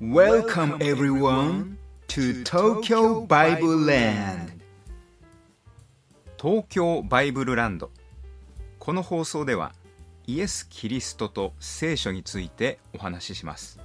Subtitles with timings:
[0.00, 1.76] Welcome everyone
[2.08, 4.50] to Tokyo Bible Land.
[6.40, 7.90] 東京バイブルランド。
[8.78, 9.74] この放送では
[10.26, 13.78] イエス・キリストと聖書についてお話しします。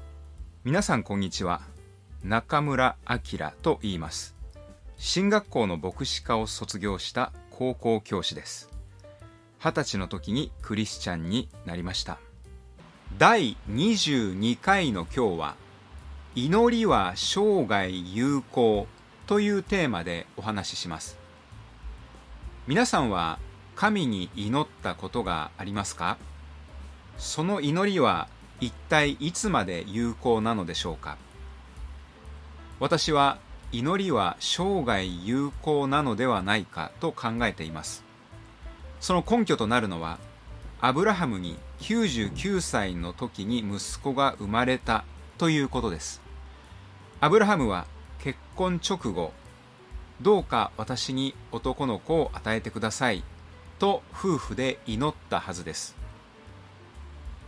[0.64, 1.60] 皆さんこんにちは。
[2.24, 4.38] 中村明と言います。
[4.96, 8.70] 進学校の牧師科を卒業した高校教師です。
[9.60, 12.20] 二十歳の時にクリスチャンになりました。
[13.18, 15.65] 第22回の今日は
[16.38, 18.88] 祈りは生涯有効
[19.26, 21.18] というテーマでお話しします。
[22.68, 23.40] 皆さんは
[23.78, 26.18] 神に祈ったことがありますか？
[27.18, 28.28] その祈りは
[28.60, 31.16] 一体いつまで有効なのでしょうか？
[32.82, 33.38] 私は
[33.72, 38.04] 祈りは生涯有効なのではないかと考えています。
[39.00, 40.20] その根拠となるのは
[40.82, 45.06] アブラハムに99歳の時に息子が生まれた
[45.38, 46.25] ということです。
[47.22, 47.86] アブラハムは
[48.20, 49.32] 結婚直後
[50.22, 53.24] どうか私に男の子を与えてください
[53.80, 55.96] と夫婦で祈ったはずです。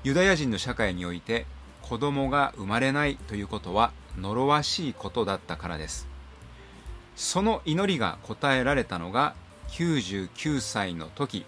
[0.04, 1.46] ユダヤ人の社会において
[1.82, 6.08] 子供が生まれないということは呪わしいことだったからです。
[7.18, 9.36] その祈りが答えられたのが
[9.70, 11.46] 99歳の時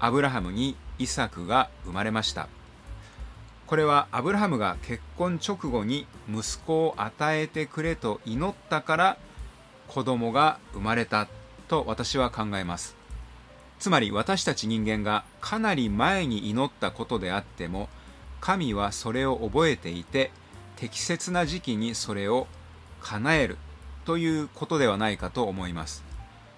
[0.00, 2.48] アブラハムにイサクが生まれました。
[3.70, 9.16] これはアブラハムが結婚直後に息子を与えてくれと祈ったから
[9.86, 11.28] 子供が生まれた
[11.68, 12.96] と私は考えます。
[13.78, 17.88] つまり私たち人間がかなり前に祈ったことであっても
[18.40, 20.32] 神はそれを覚えていて
[20.74, 22.48] 適切な時期にそれを
[23.00, 23.56] 叶える
[24.04, 26.02] ということではないかと思います。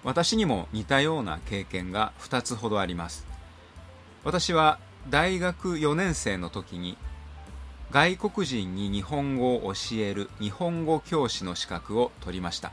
[0.03, 3.27] 私にも似たような経験が2つほどあります。
[4.23, 6.97] 私は大学4年生の時に
[7.91, 12.71] 外国人に日本語を教える日本語教師の資格を取りました。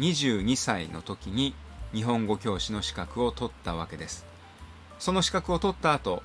[0.00, 1.54] 22歳の時に
[1.94, 4.26] 日本語教師の資格を取ったわけです。
[4.98, 6.22] その資格を取った後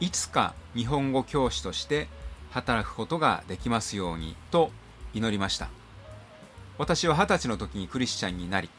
[0.00, 2.08] いつか日本語教師として
[2.50, 4.70] 働くことができますようにと
[5.12, 5.68] 祈りました。
[6.78, 8.70] 私は20歳の時にクリスチャンになり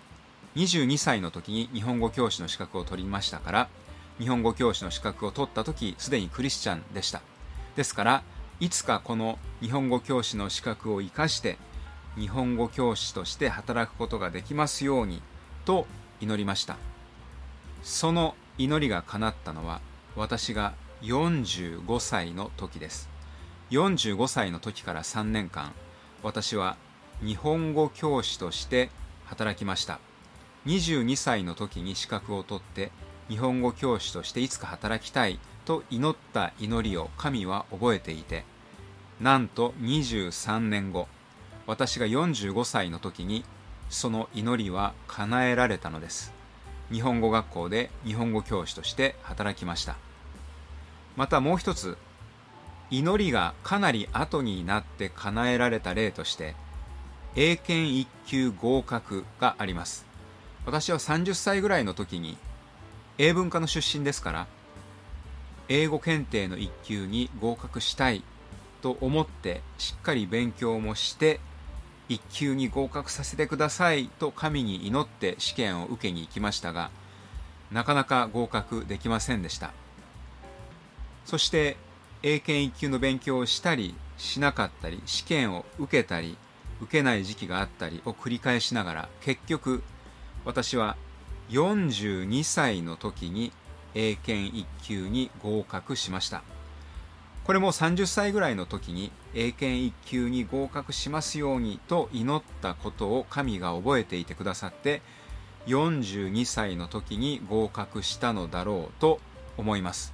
[0.56, 3.70] 22歳の時に日本語教師の資格を取りましたから
[4.20, 7.22] 日本語教師の資格を取った時すでにクリスチャンでした。
[7.76, 8.24] ですから
[8.60, 11.58] いつかこの日本語教師の資格を生かして
[12.16, 15.22] 日本語教師として働くことができますように
[15.66, 15.88] と
[16.22, 16.78] 祈りました。
[17.82, 19.82] その祈りが叶ったのは
[20.16, 23.10] 私が45歳の時です。
[23.72, 25.74] 45歳の時から3年間
[26.22, 26.78] 私は
[27.22, 28.90] 日本語教師として
[29.26, 30.00] 働きました。
[30.68, 32.92] 22歳の時に資格を取って
[33.30, 38.44] 日本語教師としていつか働きたいと祈った祈りを神は覚えていて
[39.20, 41.08] なんと23年後
[41.66, 43.46] 私が45歳の時に
[43.90, 46.34] その祈りは叶えられたのです。
[46.92, 49.96] 日本語学校で日本語教師として働きました。
[51.16, 51.98] またもう一つ
[52.90, 56.56] 祈りがかなり後になって叶えられた例として
[57.36, 60.06] 英検1級合格があります。
[60.66, 62.38] 私は30歳ぐらいの時に
[63.18, 64.48] 英文科の出身ですから
[65.70, 68.24] 英語検定の1級に合格したい
[68.82, 71.40] と思ってしっかり勉強もして
[72.10, 76.92] 1級に合格させてくださいと神に祈って試験を受けに行きましたが
[77.72, 79.72] なかなか合格できませんでした。
[81.26, 81.78] そして
[82.22, 86.38] 英検1級の勉強をしたりしなかったり試験を受けたり
[86.82, 89.84] 受けない時期があったりを繰り返しながら結局
[90.46, 90.98] 私は
[91.54, 93.52] 42歳の時に
[93.94, 96.42] 英検1級に合格しました。
[97.44, 105.04] これも30歳ぐらいの時に英検1級に合格しますようにと祈ったことを神が覚えていてくださって
[105.68, 109.20] 42歳の時に合格したのだろうと
[109.56, 110.12] 思います。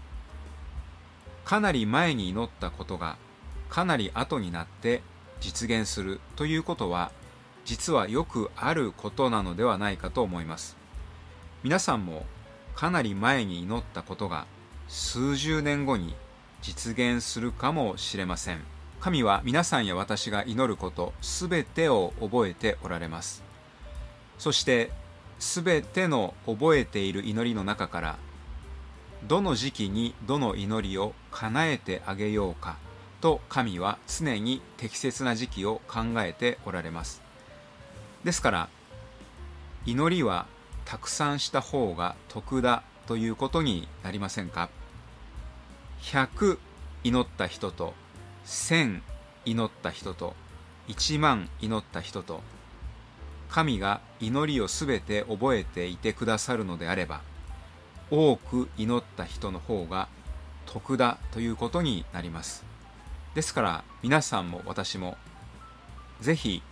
[1.45, 3.15] かなり前に祈ったことが
[3.69, 5.01] かなり後になって
[5.39, 7.13] 実現するということは
[7.63, 10.78] 実はよくあることなのではないかと思います。
[11.61, 12.25] 皆さんも
[12.73, 14.45] かなり前に祈ったことが
[14.87, 16.15] 数十年後に
[16.61, 18.61] 実現するかもしれません。
[19.01, 23.43] 神は皆さんや私が祈ることすべてを覚えておられます。
[24.37, 24.89] そして
[25.37, 28.17] すべての覚えている祈りの中から
[29.27, 32.77] どの時期にどの祈りを叶えてあげようか
[33.19, 37.21] と神は常に適切な時期を考えておられます。
[38.23, 38.69] ですから
[39.85, 40.45] 祈りは
[40.89, 44.71] たくさんした方が得だということになりませんか
[46.01, 46.57] ？100
[47.03, 47.93] 祈った人と
[48.47, 49.01] 1000
[49.45, 50.33] 祈った人と
[50.87, 52.41] 1万祈った人と
[53.51, 57.21] 神が祈りをすべて覚えていてくださるのであれば
[58.09, 60.07] 多く祈った人の方が
[60.65, 62.65] 得だということになります。
[63.35, 65.17] ですから皆さんも私も
[66.19, 66.63] ぜひ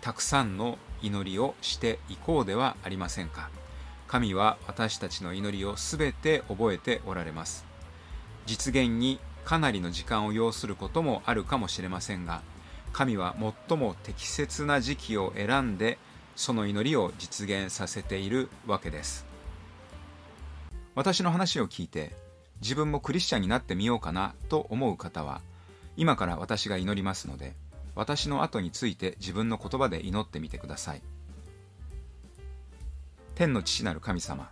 [0.00, 3.50] たくさんの祈りをしていこうではありませんか。
[4.06, 7.64] 神は私たちの祈りをすべて覚えておられます。
[8.46, 12.42] 実現にかなりの時間を要することもあるかもしれませんが
[12.92, 13.34] 神は
[13.68, 15.98] 最も適切な時期を選んで
[16.36, 19.26] その祈りを実現させているわけです。
[20.94, 22.14] 私の話を聞いて
[22.60, 25.40] 自分もクリスチャンになってみようかなと思う方は
[25.96, 27.54] 今から私が祈りますので
[27.94, 31.02] 私の後について自分の言葉で祈ってみてください。
[33.34, 34.50] 天の父なる神様。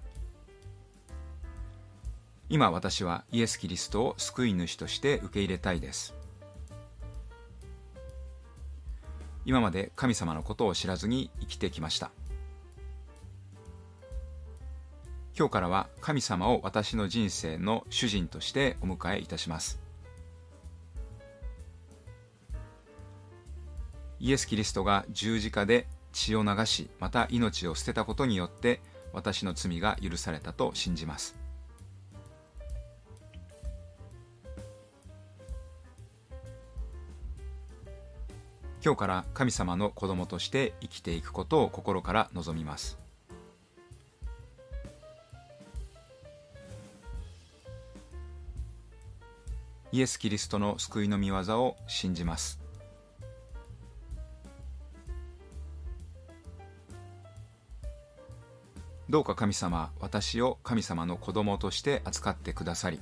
[2.49, 6.15] 今私はイエス・キリストを救い主として受け入れたいです。
[9.45, 12.11] 今まで神様のことを知らずに生きてきました。
[15.37, 19.82] 今日からは神様を私の人生の主人としてお迎えいたします。
[24.23, 28.81] イエス・キリストが十字架で血を流しまた命を捨てたことによって
[29.13, 31.35] 私の罪が許されたと信じます。
[38.85, 43.01] 今日から神様の子供として生きていくことを心から望みます。
[49.91, 52.62] イエス・キリストの救いの御業を信じます。
[59.13, 62.99] どうか神様私を神様の子供として扱ってくださり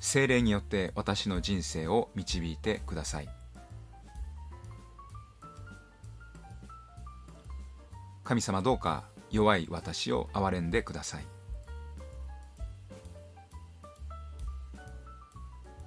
[0.00, 3.28] 精霊によって私の人生を導いてください。
[8.24, 11.24] 神様どうか弱い私を憐れんでください。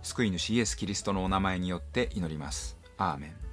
[0.03, 2.77] 救い主イエス・キリストのお名前によって祈ります。
[2.97, 3.48] アーメン。